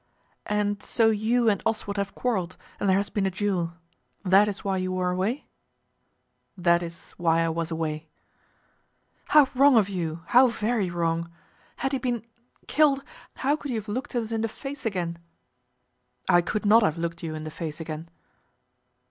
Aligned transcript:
"And 0.47 0.81
so 0.81 1.11
you 1.11 1.47
and 1.47 1.61
Oswald 1.63 1.97
have 1.97 2.15
quarrelled, 2.15 2.57
and 2.79 2.89
there 2.89 2.97
has 2.97 3.11
been 3.11 3.27
a 3.27 3.29
duel. 3.29 3.73
That 4.25 4.47
is 4.47 4.63
why 4.65 4.77
you 4.77 4.91
were 4.91 5.11
away?" 5.11 5.45
"That 6.57 6.81
is 6.81 7.11
why 7.17 7.41
I 7.43 7.49
was 7.49 7.69
away." 7.69 8.07
"How 9.27 9.47
wrong 9.53 9.77
of 9.77 9.89
you, 9.89 10.23
how 10.29 10.47
very 10.47 10.89
wrong! 10.89 11.29
Had 11.75 11.91
he 11.91 11.99
been, 11.99 12.25
killed, 12.65 13.03
how 13.35 13.55
could 13.55 13.69
you 13.69 13.77
have 13.77 13.87
looked 13.87 14.15
us 14.15 14.31
in 14.31 14.41
the 14.41 14.47
face 14.47 14.87
again?" 14.87 15.19
"I 16.27 16.41
could 16.41 16.65
not 16.65 16.81
have 16.81 16.97
looked 16.97 17.21
you 17.21 17.35
in 17.35 17.43
the 17.43 17.51
face 17.51 17.79
again." 17.79 18.09